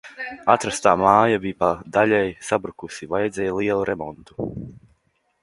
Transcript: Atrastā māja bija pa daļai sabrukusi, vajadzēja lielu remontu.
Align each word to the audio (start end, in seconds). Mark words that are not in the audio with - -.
Atrastā 0.51 0.93
māja 1.01 1.37
bija 1.43 1.57
pa 1.63 1.69
daļai 1.97 2.23
sabrukusi, 2.49 3.09
vajadzēja 3.13 3.53
lielu 3.61 3.87
remontu. 3.93 4.41